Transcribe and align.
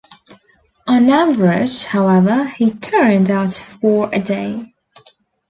On 0.87 1.07
average, 1.11 1.83
however, 1.83 2.45
he 2.45 2.71
turned 2.71 3.29
out 3.29 3.53
four 3.53 4.09
a 4.11 4.17
day. 4.19 4.73